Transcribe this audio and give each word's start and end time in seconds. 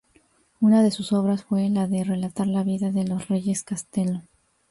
Una 0.59 0.81
de 0.81 0.89
sus 0.89 1.13
obras 1.13 1.43
fue 1.43 1.69
la 1.69 1.85
de 1.85 2.03
relatar 2.03 2.47
la 2.47 2.63
vida 2.63 2.89
de 2.89 3.05
los 3.07 3.27
reyes 3.27 3.61
Castelo. 3.61 4.23